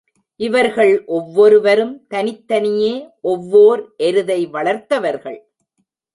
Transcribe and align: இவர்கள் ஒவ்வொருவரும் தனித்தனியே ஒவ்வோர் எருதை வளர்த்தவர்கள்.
இவர்கள் 0.39 1.03
ஒவ்வொருவரும் 1.05 1.93
தனித்தனியே 2.07 2.93
ஒவ்வோர் 3.23 3.83
எருதை 3.97 4.39
வளர்த்தவர்கள். 4.49 5.39